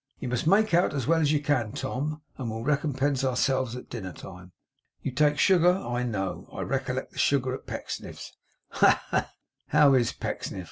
You 0.19 0.29
must 0.29 0.47
make 0.47 0.73
out 0.73 0.95
as 0.95 1.05
well 1.05 1.21
as 1.21 1.31
you 1.31 1.39
can, 1.43 1.73
Tom, 1.73 2.23
and 2.35 2.49
we'll 2.49 2.63
recompense 2.63 3.23
ourselves 3.23 3.75
at 3.75 3.87
dinner 3.87 4.13
time. 4.13 4.51
You 5.03 5.11
take 5.11 5.37
sugar, 5.37 5.73
I 5.73 6.01
know; 6.01 6.49
I 6.51 6.61
recollect 6.61 7.11
the 7.11 7.19
sugar 7.19 7.53
at 7.53 7.67
Pecksniff's. 7.67 8.33
Ha, 8.69 8.89
ha, 8.89 9.07
ha! 9.11 9.31
How 9.67 9.93
IS 9.93 10.11
Pecksniff? 10.11 10.59